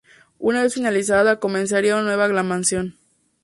[0.39, 2.97] Una vez finalizada, comenzaría una nueva glaciación.